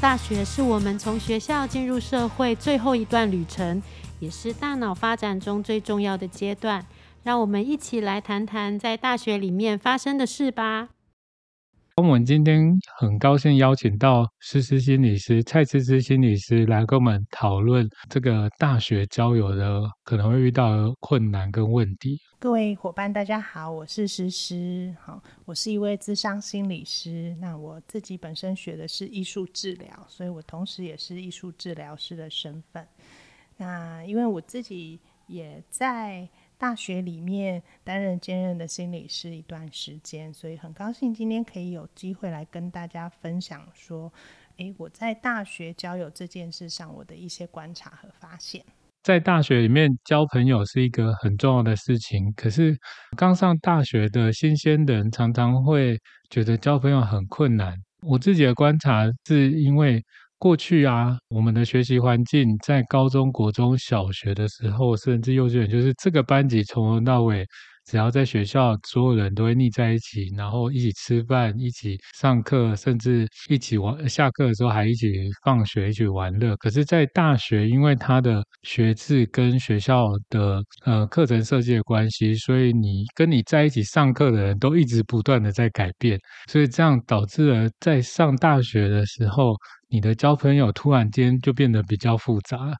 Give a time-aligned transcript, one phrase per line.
[0.00, 3.82] 大学是我们从学校进入社会最后一段旅程，
[4.18, 6.86] 也是大脑发展中最重要的阶段。
[7.22, 10.88] 让我们一起来谈谈在大学里面发生的事吧。
[11.96, 22.18] 我们今天很高兴邀请到思思心理师蔡思思心理师来跟我们讨论这个大学交友的可能会遇到的困难跟问题。
[22.40, 27.36] 各位伙伴，大家好，我是诗诗，好，我是一位智商心理师。
[27.38, 32.88] 那我自己本身学的是艺术治疗，所以我同时也是艺术治疗师的身份。
[33.58, 36.26] 那因为我自己也在。
[36.56, 44.12] 大学里面担任兼任的心理师一段时间，所以很高兴今天可以有机会来跟大家分享说，
[44.58, 48.62] 诶，我在大学交友这件事上我的一些观察和发现。
[49.02, 52.76] 在大学里面交朋友是一个很重要的事情，可是
[53.16, 55.98] 刚上大学的新鲜人常常会
[56.30, 57.74] 觉得交朋友很困难。
[58.02, 60.02] 我自己的观察是因为。
[60.42, 67.46] 过去啊，我们的学习环境在高中国中小学的时候，甚至幼稚园，就是这个班级从头到尾，
[67.90, 74.08] 只要在学校，所有人都会腻在一起，然后一起吃饭，一起上课，甚至一起玩。
[74.08, 75.08] 下课的时候还一起
[75.44, 76.54] 放学，一起玩乐。
[76.58, 86.16] 可是，在大学，因为它的学制跟学校的呃课程设计的关系，所以你跟你在一起上课的人都一直不断的在改变，
[86.48, 89.56] 所以这样导致了在上大学的时候。
[89.92, 92.72] 你的交朋友突然间就变得比较复杂，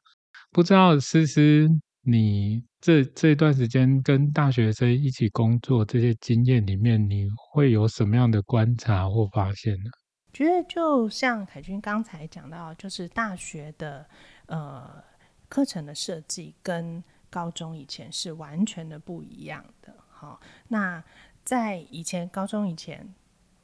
[0.49, 1.67] 不知道思思，
[2.01, 9.89] 你这这段时间跟大学生一起工作这些经验里面，你会有什么样的观察或发现呢？
[10.33, 14.05] 觉得就像凯军刚才讲到，就是大学的
[14.47, 15.03] 呃
[15.49, 19.93] 课程的设计跟高中以前是完全的不一样的。
[20.09, 21.03] 好，那
[21.43, 23.13] 在以前高中以前。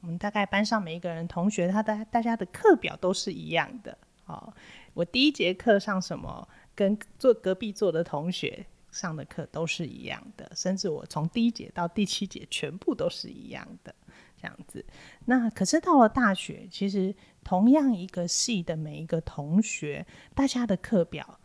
[0.00, 3.98] 我们大概班上每一个人同学，他的大家的课表都是一样的。
[4.26, 4.54] 哦，
[4.94, 6.48] 我第一节课上什么，
[6.78, 13.92] 跟坐隔壁坐的同学上的课都是一样的，甚至我从第一节到第七节全部都是一样的，
[14.40, 14.86] 这样子。
[15.24, 17.12] 那可是到了大学，其实
[17.42, 20.06] 同样一个系的每一个同学，
[20.36, 21.40] 大家的课表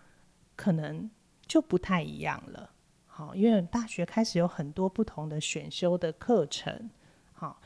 [0.55, 1.09] 可能
[1.47, 2.69] 就不太一样了。
[3.07, 6.91] 好，因为大学开始有很多不同的选修的课程。
[7.31, 7.59] 好。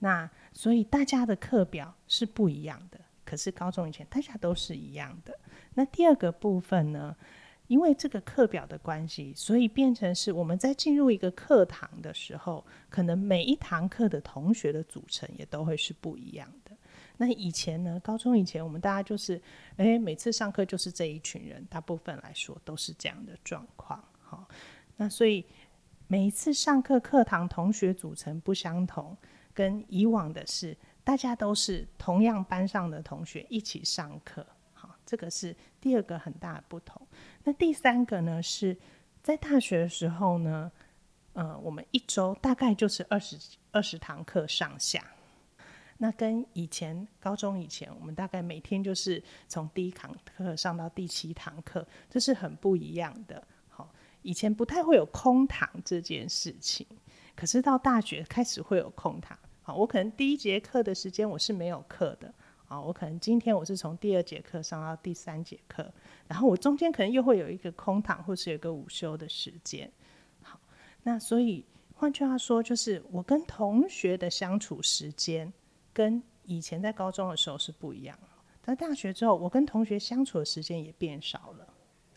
[0.00, 3.00] 那所以大家的课表是不一样的，
[3.34, 5.36] 可是高中以前大家都是一样的。
[5.74, 7.16] 那第二个部分呢，
[7.66, 16.70] 因为这个课表的关系，所以变成是我们在进入一个课堂的时候，可能每一堂课的同学的组成也都会是不一样的。
[17.16, 19.42] 那以前呢，高中以前我们大家就是，
[19.78, 24.00] 诶，每次上课就是这一群人，大部分来说都是这样的状况。
[24.22, 24.46] 好，
[24.96, 25.44] 那所以
[26.06, 29.16] 每一次上课课堂同学组成不相同。
[29.56, 37.06] 跟以往的是，大家都是同样班上的同学一起上课，好，这个是第二个很大的不同。
[37.44, 38.76] 那第三个呢，是
[39.22, 40.72] 在大学的时候呢，
[41.34, 43.38] 呃，我们一周大概就是二十
[43.70, 45.04] 二十堂课上下。
[45.98, 53.46] 那跟以前高中以前，我们大概每天就是从第一堂课上到第七堂课，这是很不一样的。
[53.68, 53.88] 好，
[54.22, 56.86] 以前不太会有空堂这件事情。
[57.36, 62.32] 可是到大学开始会有空堂，好，我可能第一节课的时间我是没有课的，
[62.68, 65.90] 啊，我可能今天我是从第二节课上到第三节课，
[66.28, 69.90] 然后我中间可能又会有一个空堂，或是有一个午休的时间，
[70.42, 70.60] 好，
[71.02, 71.64] 那所以
[71.94, 75.50] 换句话说，就是我跟同学的相处时间
[75.94, 78.18] 跟以前在高中的时候是不一样，
[78.62, 81.66] 在大学之后，我跟同学相处的时间也变少了。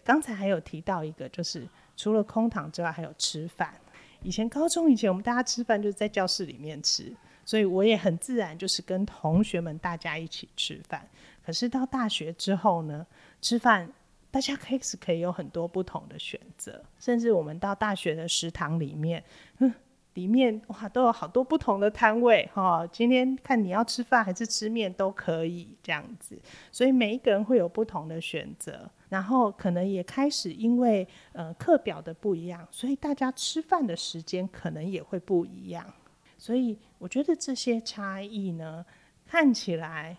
[0.03, 1.65] 刚才还有提到一个，就是
[1.95, 3.73] 除了空堂之外，还有吃饭。
[4.21, 7.15] 以前高中以前，我们大家吃饭就是在教室里面吃，
[7.47, 11.07] 所以我也很自然就是跟同学们大家一起吃饭。
[11.41, 13.07] 可是到大学之后呢，
[13.41, 13.89] 吃饭
[14.29, 19.23] 大家开始可以有很多不同的选择，甚至我们到大学的食堂里面，
[19.59, 19.73] 嗯，
[20.15, 22.85] 里面哇都有好多不同的摊位哈。
[22.87, 26.37] 今天看你要吃饭还是吃面都可以这样子，
[26.69, 28.91] 所以每一个人会有不同的选择。
[29.07, 35.93] 然后可能也开始因为呃课表的不一样，所以大家吃饭的时间可能也会不一样。
[36.37, 38.85] 所以我觉得这些差异呢，
[39.25, 40.17] 看起来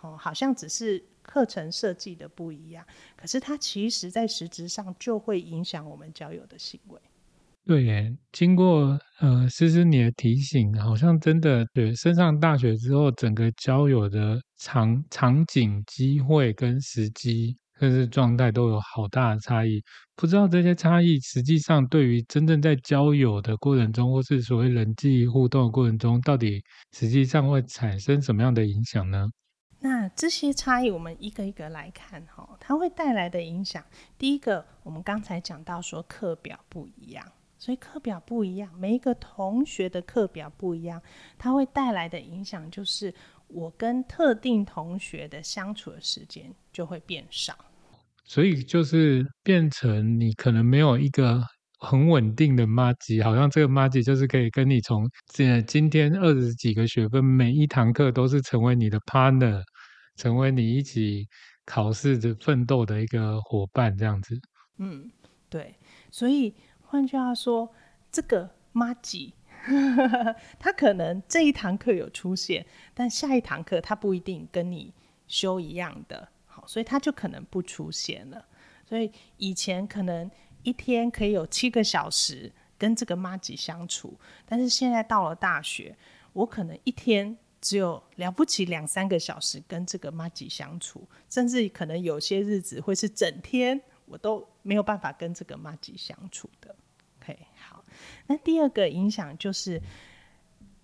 [0.00, 2.84] 哦好像只是课程设计的不一样，
[3.16, 7.00] 可是它其实在实质上就会影响我们交友的行为。
[7.66, 17.56] 对耶，经过呃思思你的提醒，好像真的对升上大学之后，整个交友的场场景、机会跟时机。
[17.80, 19.82] 甚至状态都有好大的差异，
[20.16, 26.62] 不知道这些差异实际上对于真正在交友的过程中，或是所谓人际互动的过程中，到底
[26.92, 29.26] 实际上会产生什么样的影响呢？
[29.80, 33.84] 那这些差异，我们一个一个来看哈，它会带来的影响。
[34.16, 37.22] 第一个，我们刚才讲到说课表不一样，
[37.58, 41.02] 所以课表不一样，每一个同学的课表不一样，
[41.36, 43.12] 它会带来的影响就是，
[43.54, 47.56] 我跟特定同学的相处的时间就会变少。
[48.24, 51.42] 所以就是变成你可能没有一个
[51.78, 59.62] 很稳定的妈吉，好像这个妈吉就是可以跟你从这今天二十几个学分，每一堂课都是成为你的 partner。
[60.16, 61.26] 成为你一起
[61.66, 64.40] 考试的奋斗的一个伙伴，这样子。
[64.78, 65.10] 嗯，
[65.50, 65.74] 对。
[66.08, 67.68] 所以换句话说，
[68.12, 69.34] 这个妈吉，
[70.58, 74.92] 他可能这一堂课有出现，但下一堂课他不一定跟你
[75.26, 78.46] 修一样的，好，所以他就可能不出现了。
[78.84, 80.30] 所以以前可能
[80.62, 85.96] 一天可以有七个小时跟这个妈吉相处，但是现在到了大学，
[86.32, 87.36] 我可能一天。
[87.64, 96.76] 只有了不起两三个小时跟这个妈吉相处，甚至可能有些日子会是整天我都没有办法跟这个妈吉相处的。
[98.26, 99.80] 那第二个影响就是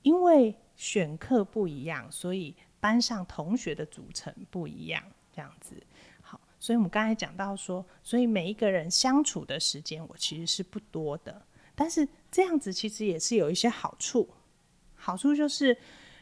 [0.03, 5.03] 因为选课不一样，所以班上同学的组成不一样，
[5.33, 5.83] 这样子。
[6.21, 11.43] 好，所以我们刚才讲到说，所以每一个人相处的时间我其实是不多的，
[11.75, 14.29] 但是这样子其实也是有一些好处，
[14.95, 15.77] 好处就是。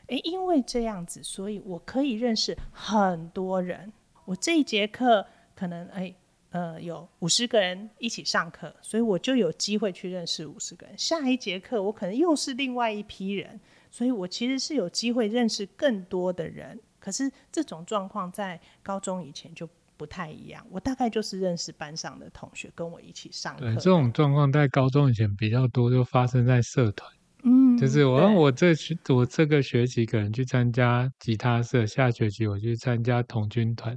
[0.09, 3.93] 诶，因为这样子，所以我可以认识很多人。
[4.25, 6.17] 我这一节课可能诶，
[6.51, 10.97] 呃，有五十个人一起上课，所以我就有机会去认识五十个人。
[10.97, 13.61] 下一节课我可能又是另外一批人，
[13.91, 16.81] 所以我其实是有机会认识更多的人。
[16.99, 20.67] 可是这种状况在高中以前就不太一样。
[20.71, 23.61] 我大概就是认识班上的同学，跟我一起上课。
[23.61, 27.11] 对，这种状况在高中以前比较多，就发生在社团。
[27.45, 33.97] 嗯，就是我我这学我这个学期可能去参加吉他社，下学期我去参加童军团，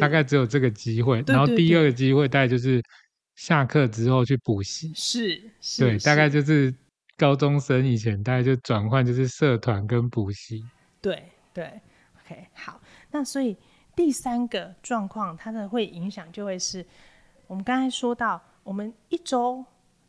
[0.00, 1.22] 大概只有这个机会。
[1.26, 2.82] 然后第二个机会大概就是
[3.34, 5.40] 下课之后去补习，是，
[5.78, 6.74] 对，大概就是
[7.16, 10.64] 高中生以前大概就转换就是社团跟补习。
[11.00, 11.22] 对
[11.52, 11.80] 对
[12.20, 13.56] ，OK，好，那所以
[13.94, 16.84] 第三个状况它的会影响就会是
[17.46, 19.64] 我们刚才说到，我们一周。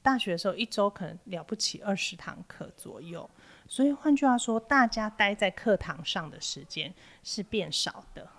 [0.05, 3.27] 大学的时候，一周可能了不起二十堂课左右，
[3.67, 6.93] 所以换句话说，大家待在课堂上的时间
[7.23, 8.29] 是变少的。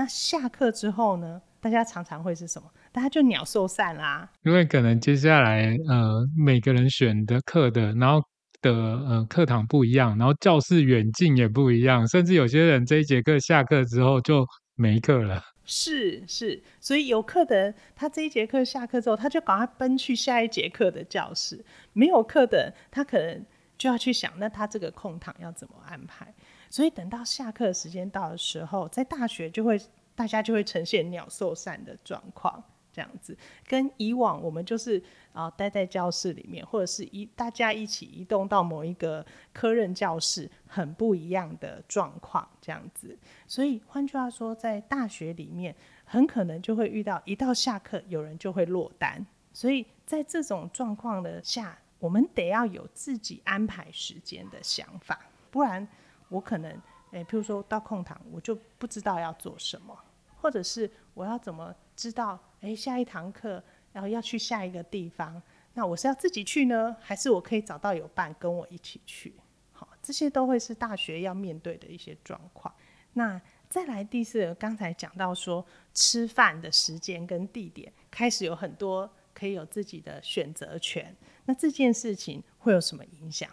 [0.00, 1.42] 那下课之后呢？
[1.60, 2.66] 大家常常会是什么？
[2.90, 4.26] 大家就鸟兽散啦。
[4.44, 8.18] 因为可能接下来呃，每个人选的课的，然后
[8.62, 14.42] 的呃课堂不一样，然后教室远近也不一样，甚至有些人这一节课下课之后就
[14.74, 15.44] 没课了。
[15.66, 21.58] 是是，所以有课的人，他这一节课下课之后，他就赶快奔去下一节课的教室；
[21.92, 23.44] 没有课的人，他可能
[23.76, 26.32] 就要去想，那他这个空堂要怎么安排。
[26.70, 29.78] 所以等到下课时间到的时候，在大学就会
[30.14, 32.62] 大家就会呈现鸟兽散的状况。
[32.92, 33.38] 这样子，
[33.68, 35.00] 跟以往我们就是
[35.32, 42.46] 啊待在教室里面，或者是一大家一起移动到某一个科任教室，很不一样的状况。
[42.60, 43.16] 这样子，
[43.46, 45.72] 所以换句话说，在大学里面，
[46.04, 49.24] 很可能就会遇到一到下课，有人就会落单。
[49.52, 55.86] 所以在这种状况的下，我们得要有自己安排时间的想法，不然
[56.30, 56.72] 我可能
[57.10, 59.94] 诶，譬如说到空堂，我就不知道要做什么，
[60.36, 62.38] 或者是我要怎么知道。
[62.60, 69.34] 哎，下一堂课，然后要去下一个地方，那我是要自己去呢，还是我可以找到有伴跟我一起去？
[69.72, 72.74] 好，这些都会是大学要面对的一些状况。
[73.14, 83.50] 那再来第四个，刚才讲到说吃饭的时间跟地点开始有很多可以有自己的选择权，那这件事情会有什么影响？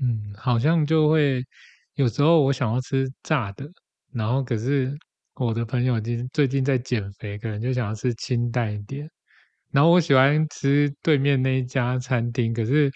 [0.00, 1.44] 嗯，好像就会
[2.00, 3.66] 有时候我想要吃炸的，
[4.12, 4.96] 然后可是。
[5.34, 9.08] 我的朋友今最近在减肥，可能就想要吃清淡一点。
[9.70, 12.90] 然后我喜欢吃对面那一家餐厅，可是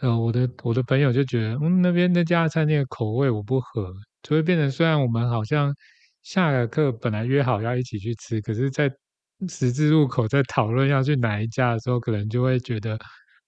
[0.00, 5.74] 呃，我的我的朋友就觉得，嗯，那边那家餐厅的口味我不合，就会变成虽然我们好像
[6.22, 8.90] 下了课本来约好要一起去吃，可是，在
[9.48, 12.98] 十字路口在讨论要去哪一家的时候，可能就会觉得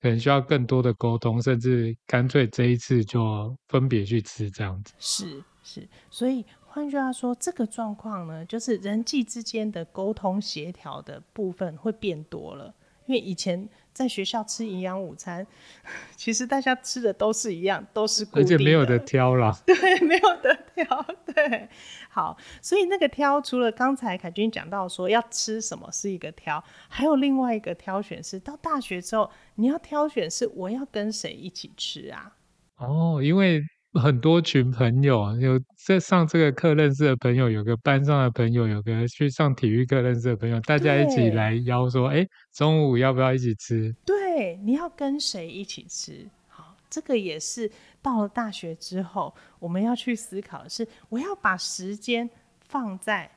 [0.03, 4.93] 可能需要更多的沟通，甚至干脆这一次就分别去吃这样子。
[4.99, 6.45] 是是，所以。
[6.75, 12.75] 换句话说，这个状况呢，就是人际之间的沟通协调的部分会变多了。
[13.05, 15.47] 因为以前在学校吃营养午餐，
[16.17, 19.57] 其实大家吃的都是一样，都是固定的，而且没有的挑了。
[19.67, 21.07] 对，没有的挑。
[21.27, 21.69] 对，
[22.09, 32.37] 好，所以那个挑，除了刚才凯君讲到说要吃什么是一个挑，还有另外一个挑选是到大学之后，你要挑选是我要跟谁一起吃啊？
[32.77, 33.63] 哦，因为。
[33.95, 43.95] 很多群朋友，有在上这个课认识的朋友，有个班上的朋友，有个去上体育课认识的朋友，大家一起来邀说，哎，中午要不要一起吃？
[44.07, 46.27] 对，你要跟谁一起吃？
[46.49, 47.71] 好，这个也是
[48.01, 52.29] 到了大学之后，我们要去思考的是，我要把时间
[52.61, 53.31] 放在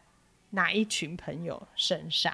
[0.51, 2.33] 哪一群朋友身上？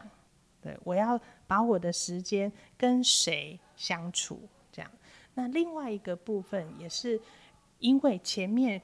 [0.62, 4.48] 对我要把我的时间跟谁相处？
[4.72, 4.92] 这样，
[5.34, 7.20] 那另外一个部分也是。
[7.82, 8.82] 因为前面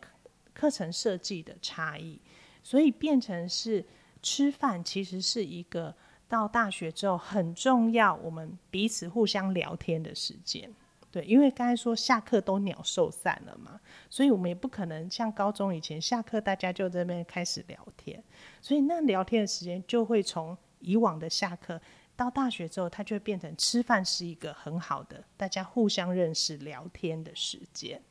[0.53, 2.19] 课程设计的差异，
[2.61, 3.85] 所以变成是
[4.21, 5.95] 吃饭其实是一个
[6.27, 10.69] 到大学之后很重要，我们彼此互相聊天的时间。
[11.09, 18.21] 对，因为刚才说下课都鸟兽散了嘛，所以我们也不可能像高中以前下课大家就这边开始聊天，
[18.61, 21.79] 所以那聊天的时间就会从以往的下课
[22.15, 28.01] 到大学之后，它就会变成吃饭是一个很好的大家互相认识聊天的时间。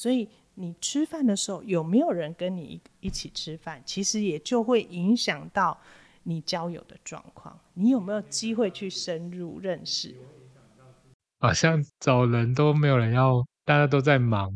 [0.00, 5.78] 所以你吃饭的时候有没有人跟你一起吃饭，其实也就会影响到
[6.22, 7.60] 你交友的状况。
[7.74, 10.16] 你有没有机会去深入认识？
[11.38, 14.50] 好像找人都没有人要，大家都在忙。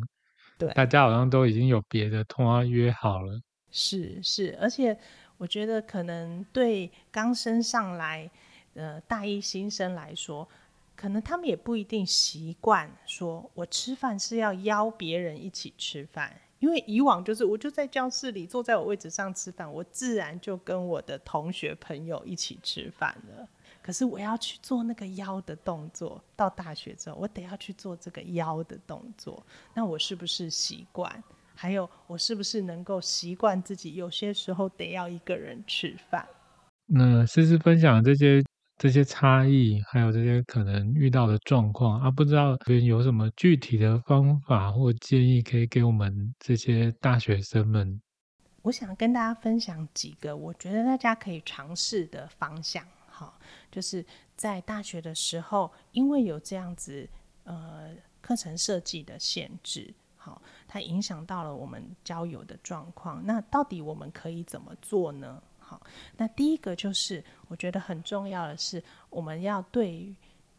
[0.57, 3.39] 对，大家好像都已经有别的通话约好了。
[3.71, 4.99] 是是，而且
[5.37, 8.31] 我觉得可能对刚升上来
[8.73, 10.49] 呃大一新生来说。
[10.97, 23.47] 可能他们也不一定习惯说，我吃饭是要邀别人一起吃饭，因为以往就是我就在教室里坐在我位置上吃饭，我自然就跟我的同学朋友一起吃饭了。
[23.83, 31.23] 可是我要去做那个邀的动作，到大学之后，我得要去做这个邀的动作，那我是不是习惯？
[31.55, 36.27] 还有我是不是能够习惯自己有些时候得要一个人吃饭？
[36.87, 38.43] 那思思分享这些。
[38.77, 48.01] 这些差异，还有这些可能遇到的状况啊，不知道有什么具体的方法或建议可以给我们这些大学生们？
[48.63, 52.85] 我想跟大家分享几个我觉得大家可以尝试的方向。
[53.07, 53.39] 好，
[53.71, 54.05] 就是
[54.37, 57.09] 在大学的时候，因为有这样子
[57.45, 63.25] 呃课程设计的限制，好，它影响到了我们交友的状况。
[63.25, 65.41] 那到底我们可以怎么做呢？
[65.67, 65.81] 好，
[66.17, 70.15] 那第一个就是我觉得很重要的是，我们要对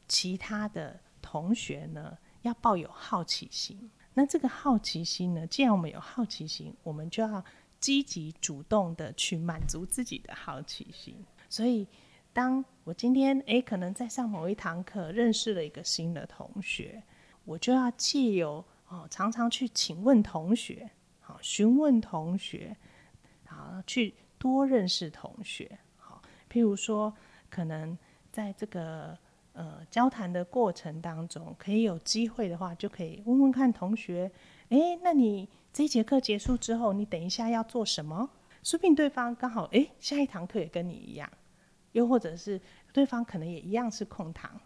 [0.08, 3.90] 其他的同学呢，要抱有好奇心。
[4.14, 7.44] 那这个好奇心呢，既然我们有好奇心，我们就要
[7.80, 11.16] 积极主动的去满足自己的好奇心。
[11.50, 11.88] 所以，
[12.34, 17.04] 当我今天诶可能在上某一堂课认识了一个新的同学，
[17.44, 22.76] 我就要借由哦常常去请问同学，好询问同学，
[23.46, 24.14] 好去。
[24.46, 27.12] 多认识同学，好，譬如说，
[27.50, 27.98] 可能
[28.32, 29.18] 在这个
[29.54, 34.32] 呃交谈的过程当中，可以有机会的话，就可以问问看同学，
[34.70, 38.30] 哎，那你这节课结束之后，你等一下要做什么？
[38.62, 41.28] 说不定对方刚好哎下一堂课也跟你一样，
[41.94, 42.62] 又或者是
[42.94, 44.62] 对方可能也一样是空堂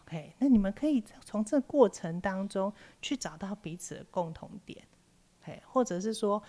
[0.00, 2.72] ，OK，那你们可以从这过程当中
[3.02, 4.82] 去找到彼此的共同点
[5.42, 6.42] ，OK，或者是说。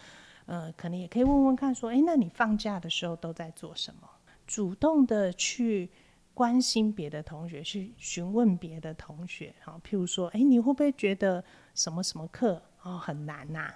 [0.51, 4.10] 呃，可能也可以问问看，说，哎，那你放假的时候都在做什么？
[4.46, 5.89] 主动的去
[6.34, 11.41] 关心别的同学，去询问别的同学，好，譬如说，哎，你会不会觉得
[11.74, 13.74] 什么什么课哦很难呐？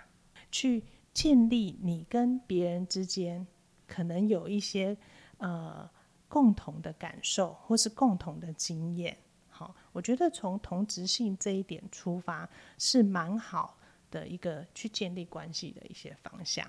[0.51, 3.48] 去建立你跟别人之间
[3.88, 4.98] 可能有一些
[5.38, 5.89] 呃
[6.27, 9.17] 共同的感受，或是共同的经验。
[9.48, 13.77] 好，我觉得从同质性这一点出发是蛮好。
[14.15, 16.65] 的一个去建立关系的一些方向，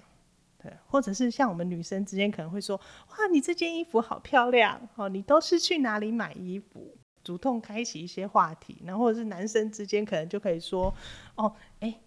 [0.58, 6.96] 对，或者是像我们女生之间可能会说，哇，你这件衣服好漂亮哦，你都是去哪里买衣服？
[7.22, 10.92] 主动开启一些话题，然后或者是男生之间可能就可以说，
[11.36, 12.00] 哦，哎，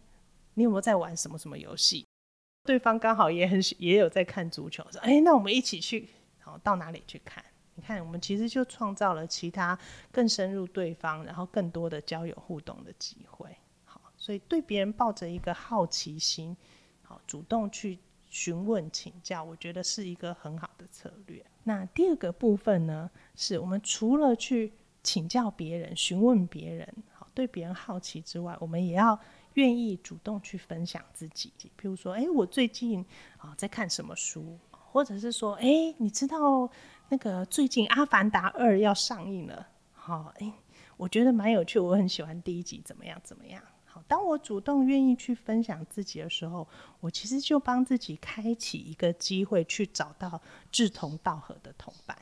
[0.56, 2.06] 你有没有在玩什么什么游戏？
[2.64, 7.44] 对方刚好也很也有在看足球，说，哎，那我们一起去，好到哪里去看？
[7.76, 9.78] 你看，我们其实就创造了其他
[10.12, 13.50] 更深入对方，然后更多的交友互动的机会。
[14.20, 16.56] 所以对别人抱着一个好奇心，
[17.02, 17.98] 好主动去
[18.30, 21.44] 询问请教，我觉得是一个很好的策略。
[21.64, 29.18] 那第二个部分呢，是我们除了去请教别人、询问别人，好对别人好奇之外，我们也要
[29.54, 31.52] 愿意主动去分享自己。
[31.60, 33.04] 譬如说，哎，我最近
[33.38, 36.70] 啊在看什么书，或者是说，哎，你知道
[37.08, 40.54] 那个最近《阿凡达二》要上映了，好，哎，
[40.98, 43.20] 我觉得蛮有趣，我很喜欢第一集，怎么样？
[43.24, 43.64] 怎么样？
[44.08, 46.68] 当我主动愿意去分享自己的时候，
[47.00, 50.42] 我其实就帮自己开启一个机会，去找到
[50.72, 52.18] 志同道合的同伴，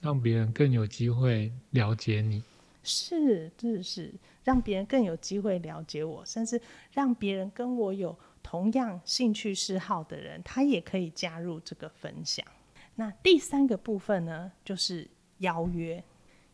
[0.00, 2.42] 让别人更有机会了解你。
[2.82, 6.60] 是，是是，让别人更有机会了解我，甚至
[6.92, 12.46] 让别人跟我有同样兴趣嗜好的人，他也可以加入这个分享。
[12.94, 16.02] 那第三个部分呢，就是邀约。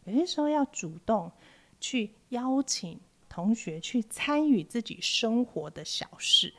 [0.04, 1.30] 有些时候要主动
[1.80, 2.98] 去邀请
[3.36, 6.54] 同学去参与自己生活的小事。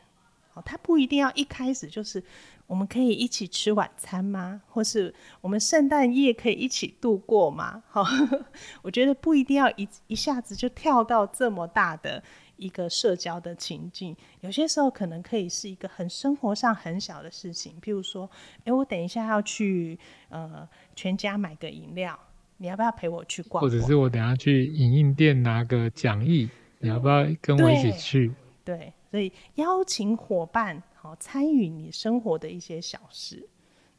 [0.54, 2.24] 哦，他不一定要一开始就是
[2.68, 4.62] 我们可以一起吃晚餐吗？
[4.68, 7.82] 或是我们圣诞夜可以一起度过吗？
[7.90, 8.06] 好，
[8.84, 12.24] 我觉得不一定要一一下子就跳到这么大的。
[12.58, 18.28] 一个社交的情境，有些时候可能可以是一个很生活上很小的事情，譬如说，
[18.66, 22.20] 哎，我等一下要去呃全家买个饮料，
[22.58, 23.62] 你要不要陪我去逛？
[23.62, 28.34] 或者是我等下去影印店拿个讲义，你要不要跟我一起去？
[28.64, 33.48] 对，所以邀请伙伴好参与你生活的一些小事。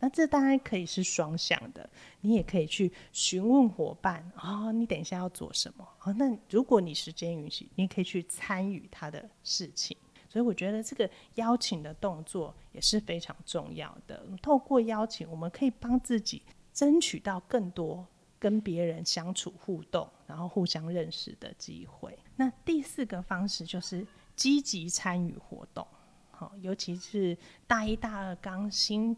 [0.01, 1.89] 那这当然可以是双向的，
[2.21, 5.85] 你也可以去询问伙伴啊，你等一下要做什么？
[5.99, 9.97] 好，那如果你时间允许，你可以去参与他的事情。
[10.29, 14.23] 所以我觉得这个邀请的动作也是非常重要的。
[14.41, 16.43] 透过邀请，我们可以帮自己
[16.73, 18.07] 争取到更多
[18.39, 22.19] 跟别人相处互动，然后互相认识的机会。
[22.37, 25.87] 那第四个方式就是积极参与活动，
[26.31, 29.17] 好，尤其是大一、大二刚新。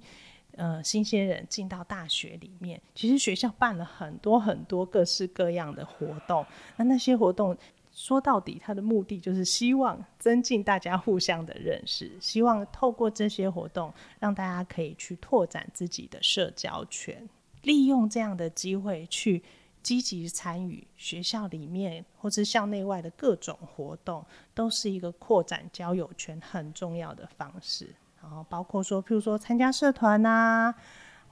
[0.56, 6.44] 呃，新鲜人进到大学里面，其实学校办了很多很多各式各样的活动。
[6.76, 7.56] 那那些活动
[7.92, 17.26] 说到底，它的目的就是希望增进大家互相的认识，希望透过这些活动，让大家可以去拓展自己的社交圈，
[17.62, 19.42] 利用这样的机会去
[19.82, 24.24] 积极参与学校里面或是校内外的各种活动，
[24.54, 27.88] 都是一个扩展交友圈很重要的方式。
[28.22, 30.74] 然后包括说，譬如说参加社团啊，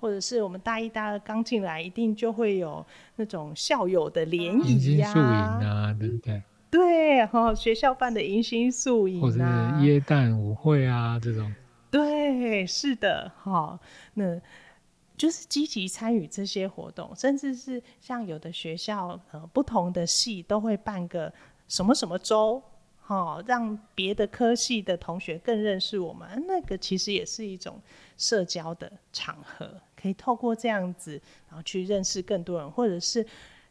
[0.00, 2.84] 或者是我们大一、大二刚进来，一定就会有
[3.16, 6.42] 那种校友的联谊呀，啊，对不对？
[6.70, 9.38] 对，哈，学校办的迎新宿营，或者
[9.82, 11.52] 耶诞舞会啊，这种。
[11.90, 13.78] 对，是的，哈，
[14.14, 14.38] 那
[15.18, 21.30] 就是积极参与这些活动，甚至是像有的学校，呃，不同的系都会办个
[21.66, 22.62] 什么什么周。
[23.08, 27.80] 哦，让别的科系的同学更认识我们，那个其实也是一种
[28.18, 33.26] 社交的场合，可以透过这样子，然后去认识更多人，或者是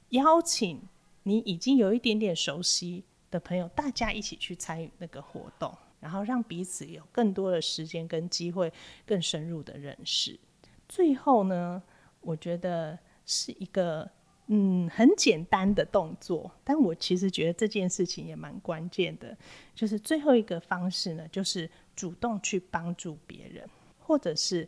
[0.09, 0.81] 邀请
[1.21, 8.73] 你已经有一点点熟悉的朋友，大家一起去参与那个活动，然后让彼此有更多的时间跟机会
[9.05, 10.39] 更深入的认识。
[10.87, 11.81] 最后呢，
[12.21, 14.09] 我觉得是一个。
[14.49, 19.37] 嗯，很简单的动作，但我其实觉得这件事情也蛮关键的。
[19.75, 23.69] 就是最后一个方式呢，就是主动去帮助别人，
[23.99, 24.65] 或者是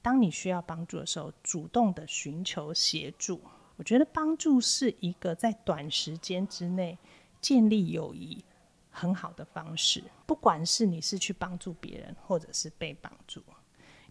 [0.00, 3.40] 当你需要帮助的时候，主动的寻求协助。
[3.74, 6.96] 我觉得帮助是一个在短时间之内
[7.40, 8.44] 建立友谊
[8.90, 10.04] 很好的方式。
[10.24, 13.42] 不管是你是去帮助别人，或者是被帮助，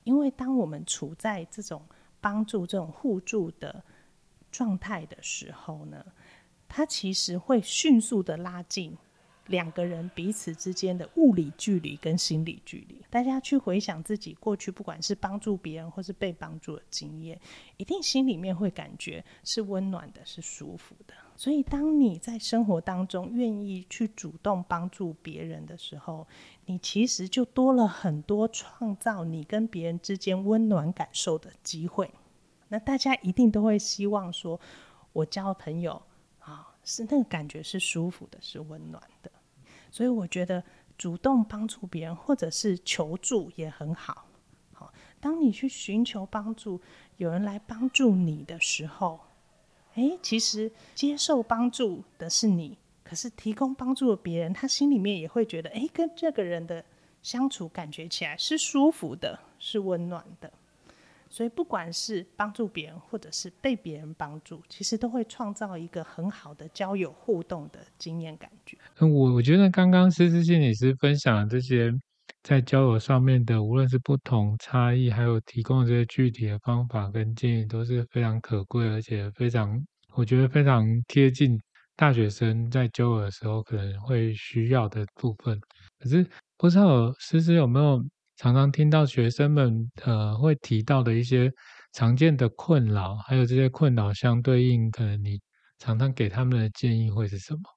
[0.06, 1.86] 因为当我们处在这种
[2.22, 3.84] 帮助、这种互助的。
[4.52, 6.06] 状态的时候呢，
[6.66, 8.98] 它其实会迅速的拉近
[9.48, 13.04] 两个人彼此之间的物理距离跟心理距离。
[13.10, 17.38] 大家去回想自己过去，不管是帮助别人或是被帮助的经验，
[17.76, 21.14] 一定心里面会感觉是温暖的，是舒服的。
[21.38, 26.26] 所以，当你在生活当中愿意去主动帮助别人的时候，
[26.66, 32.10] 你其实就多了很多创造你跟别人之间温暖感受的机会。
[32.70, 34.60] 那大家一定都会希望说，
[35.12, 36.02] 我交朋友
[36.40, 39.30] 啊，是那个感觉是舒服的，是温暖的。
[39.92, 40.64] 所以我觉得
[40.98, 44.26] 主动帮助别人或者是求助也很好。
[44.72, 46.82] 好，当你去寻求帮助，
[47.18, 49.20] 有人来帮助你的时候，
[49.96, 56.84] 诶，其实接受帮助的是你，可是提供帮助的别人，他心里面也会觉得，诶，跟这个人的
[57.22, 60.52] 相处感觉起来是舒服的，是温暖的。
[61.28, 68.78] 所以，不管是帮助别人，或者是被别人帮助，其实都会创造一个很好的交友互动的经验感觉。
[69.00, 71.92] 我我觉得刚刚思思心理师分享这些
[72.46, 81.60] 在交友上面的，无论是不同差异，还有提供这些具体的方法跟建议，都是非常可贵，而且非常我觉得非常贴近
[81.96, 85.60] 大学生在交友的时候可能会需要的部分。
[86.00, 86.24] 可是，
[86.56, 88.00] 不知道思思有没有？
[88.38, 91.52] 常常听到学生们呃会提到的一些
[91.94, 95.40] 常见的困扰，还有这些困扰相对应，可能你
[95.80, 97.75] 常常给他们的建议会是什么？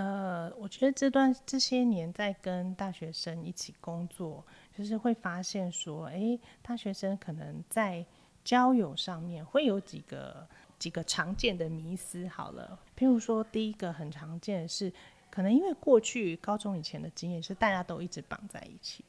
[0.00, 4.42] 呃，我觉得这段这些年在跟大学生一起工作，
[4.74, 8.02] 就是会发现说，哎，大学生可能在
[8.42, 12.26] 交友上面会有几个几个常见的迷思。
[12.28, 14.90] 好了，譬如说，第一个很常见的是，
[15.30, 19.04] 可能因为过去高中以前的经验是大家都一直绑在一起。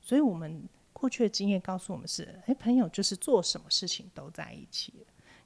[0.00, 4.92] 所以我们过去的经验告诉我们是，哎，朋友就是做什么事情都在一起。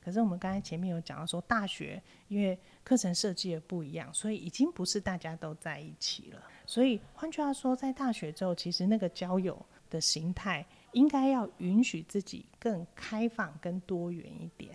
[0.09, 6.43] 可是我们刚才前面有讲到说，大学因为课程设计的不一样，所以已经不是大家都在一起了。
[6.65, 14.75] 所以换句话说，在大学之后，其实那个交友的形态应该要允许自己更开放、更多元一点。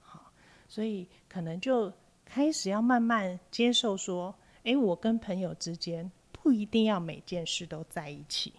[0.00, 0.32] 好，
[0.68, 1.92] 所以可能就
[2.24, 8.52] 开始要慢慢接受说，诶，我跟朋友之间不一定要每件事都在一起，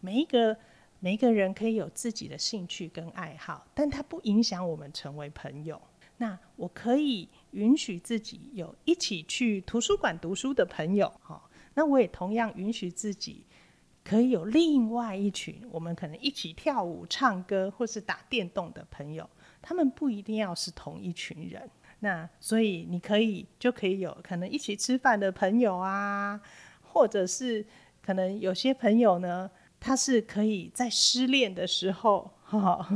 [0.00, 0.56] 每一个。
[1.00, 5.80] 每个人可以有自己的兴趣跟爱好，但它不影响我们成为朋友。
[6.16, 11.40] 那我可以允许自己有一起去图书馆读书的朋友，哈。
[11.74, 13.44] 那我也同样允许自己
[14.02, 19.30] 可以有另外一群，我们可能一起跳舞、唱歌或是打电动的朋友。
[19.62, 21.70] 他们不一定要是同一群人。
[22.00, 26.40] 那所以你可以就可以有可能一起吃饭的朋友啊，
[26.82, 27.64] 或者是
[28.02, 29.48] 可能有些朋友呢。
[29.80, 32.88] 他是可以在失恋的时候， 哈，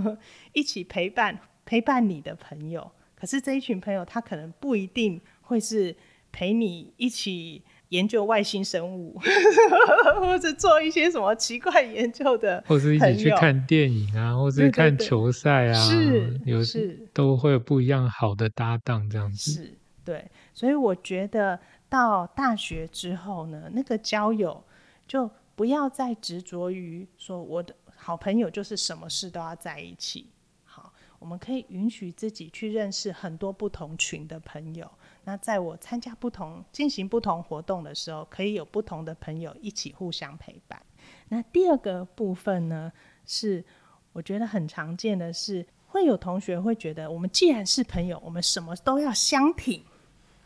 [0.53, 2.91] 一起陪伴陪伴你的朋友。
[3.15, 5.95] 可是这一群朋友，他可能不一定会是
[6.33, 9.17] 陪你一起研究外星生物，
[10.19, 19.53] 或者做一些什么奇怪研究的，或者一起去看电影啊，或者看球赛啊，是有是都会有不一样好的搭档这样子。
[19.53, 20.25] 是，对。
[20.53, 24.65] 所以我觉得到大学之后呢，那个交友
[25.07, 25.31] 就。
[25.55, 30.27] 不要再执着于说我的好朋友就是什么事都要在一起。
[30.65, 34.91] 好，我们可以允许自己去认识很多不同群的朋友。
[35.25, 40.83] 那在我参加不同、进行不同活动的时候，可以有不同的朋友一起互相陪伴。
[41.29, 42.91] 那第二个部分呢，
[43.25, 43.65] 是
[44.13, 49.85] 我觉得很常见的是，会有同学会觉得，我们既然是朋友，我们什么都要相挺，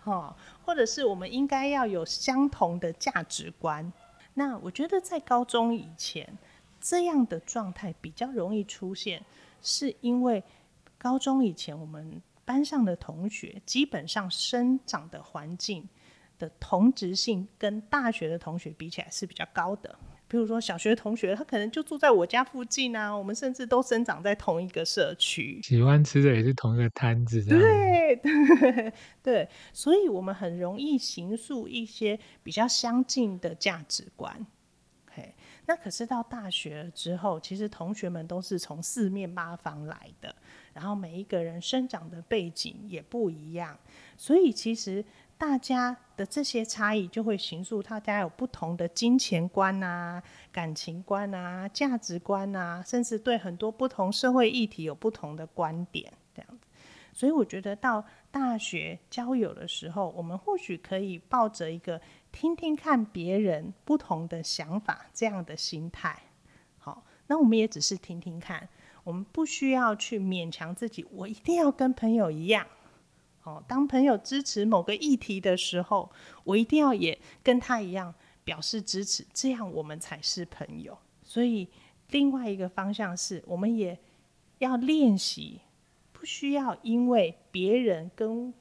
[0.02, 3.90] 哈，或者是我们应该要有相同的价值观。
[4.38, 6.36] 那我觉得在高中以前，
[6.78, 9.24] 这样的状态比较容易出现，
[9.62, 10.44] 是因为
[10.98, 15.88] 高中以前我们班上的同学基本上生长的环境
[16.38, 19.98] 的同质性跟大学的同学比起来是比较高的。
[20.36, 34.46] 比如说小学同学，他可能就住在我家附近啊，我们甚至都生长在同一个社区，喜欢吃的也是同一个摊子，对 对对，所以我们很容易形塑一些比较相近的价值观。
[35.10, 40.36] 嘿，那可是到大学之后，其实同学们都是从四面八方来的，
[40.74, 43.74] 然后每一个人生长的背景也不一样，
[44.18, 45.02] 所以其实。
[45.38, 56.66] 大家的这些差异就会形塑大家有不同的金钱观啊、感情观啊、价值观啊，甚至对很多不同社会议题有不同的观点，这样子。
[57.12, 62.00] 所以我觉得到大学交友的时候，我们或许可以抱着一个
[62.32, 66.18] 听听看别人不同的想法这样的心态。
[66.78, 68.68] 好，那我们也只是听听看，
[69.04, 72.66] 我们不需要去勉强自己，我一定要跟朋友一样。
[73.46, 76.10] 哦，当朋友支持某个议题的时候，
[76.42, 80.98] 我一定要也跟他一样表示支持，这样我们才是朋友。
[81.22, 81.68] 所以，
[82.10, 83.96] 另外一个方向是，我们也
[84.58, 85.60] 要练习，
[86.12, 88.52] 不需要因为别人跟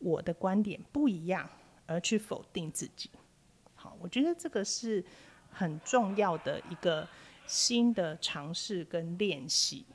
[0.00, 1.48] 我的观点不一样
[1.86, 3.08] 而去否定自己。
[3.76, 5.04] 好，我觉得这个是
[5.50, 7.06] 很重要的一个
[7.46, 9.86] 新的尝试跟练习。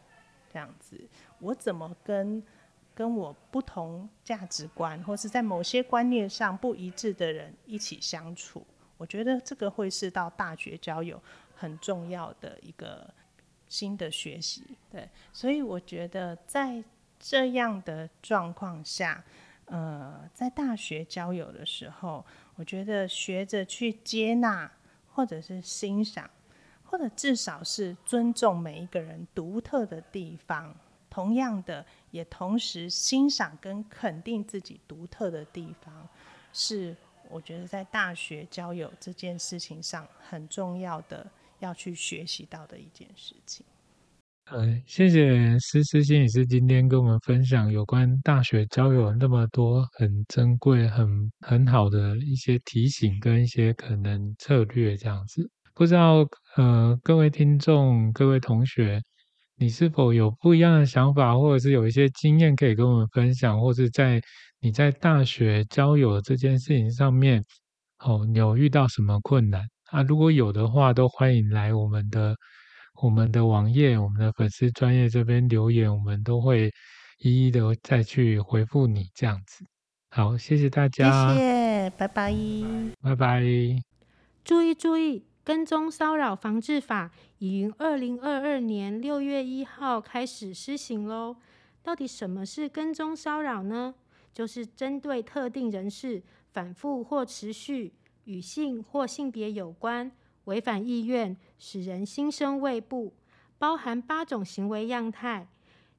[0.53, 0.97] 这样子，
[1.39, 2.41] 我怎么跟？
[2.93, 8.65] 跟我不同价值观，或是在某些观念上不一致的人一起相处，
[8.97, 11.21] 我觉得这个会是到大学交友
[11.55, 13.11] 很重要的一个
[13.67, 14.63] 新的学习。
[14.91, 16.83] 对，所以我觉得在
[17.19, 19.23] 这样的状况下，
[19.65, 22.25] 呃，在大学交友的时候，
[22.55, 24.69] 我觉得学着去接纳，
[25.13, 26.29] 或者是欣赏，
[26.83, 30.75] 或者至少是尊重每一个人独特的地方。
[31.11, 36.07] 同样的，也同时欣赏跟肯定自己独特的地方，
[36.53, 36.95] 是
[37.29, 43.65] 我觉得在大学交友这件事情上很重要的，要去学习到的一件事情。
[44.53, 55.49] 嗯，谢谢思思心理师今天跟我们分享有关大学交友那么多很珍贵、很很好的一些提醒跟一些可能策略，这样子。
[55.73, 56.25] 不知道
[56.57, 59.01] 呃，各位听众、各位同学。
[59.61, 64.19] 你是否有不一样的想法，或者是有一些经验可以跟我们分享，或者在
[64.59, 67.45] 你在大学交友这件事情上面，
[67.99, 70.01] 哦，你有遇到什么困难啊？
[70.01, 72.35] 如果有的话，都欢迎来我们的
[73.03, 76.71] 我们的网页、我们的粉丝专业这边留言，我们都会
[77.19, 79.63] 一一的再去回复你这样子。
[80.09, 82.33] 好，谢谢大家，谢谢，拜拜，
[82.99, 83.43] 拜拜，
[84.43, 85.30] 注意注意。
[85.43, 91.35] 跟踪骚扰防治法已于二零二二年六月一号开始施行喽。
[91.81, 93.95] 到底什么是跟踪骚扰呢？
[94.31, 96.21] 就是针对特定人士
[96.53, 97.93] 反复或持续
[98.25, 100.11] 与性或性别有关、
[100.45, 103.13] 违反意愿、使人心生畏怖，
[103.57, 105.47] 包含八种行为样态：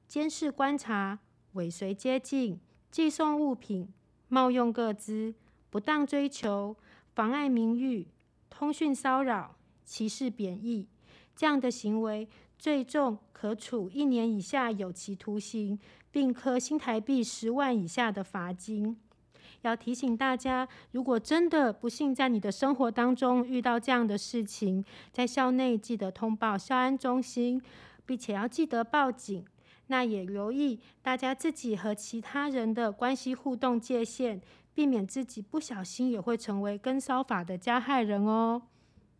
[0.07, 1.19] 监视、观察、
[1.53, 3.89] 尾随、接近、寄送物品、
[4.29, 5.35] 冒用个资、
[5.69, 6.75] 不当追求、
[7.13, 8.07] 妨碍名誉。
[8.55, 10.87] 通讯骚扰、歧视、贬义
[11.35, 15.79] 这样的行为，最重可处一年以下有期徒刑，
[16.11, 18.95] 并科新台币十万以下的罚金。
[19.63, 27.59] 要提醒大家，如果真的不幸在你的生活当中遇到这样的事情，在校内记得通报校安中心，
[28.05, 29.43] 并且要记得报警。
[29.87, 34.39] 那也留意大家自己和其他人的关系互动界限。
[34.73, 38.63] 避免自己不小心也会成为跟骚法的加害人哦。